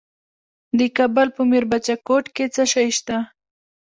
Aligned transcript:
د 0.77 0.79
کابل 0.97 1.27
په 1.35 1.41
میربچه 1.49 1.95
کوټ 2.07 2.25
کې 2.35 2.45
څه 2.55 2.63
شی 2.73 2.89
شته؟ 2.97 3.17